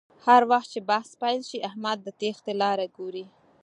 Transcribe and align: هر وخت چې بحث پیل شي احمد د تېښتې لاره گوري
هر 0.25 0.41
وخت 0.51 0.69
چې 0.73 0.79
بحث 0.89 1.09
پیل 1.21 1.41
شي 1.49 1.57
احمد 1.69 1.97
د 2.03 2.07
تېښتې 2.19 2.53
لاره 2.61 2.85
گوري 2.97 3.25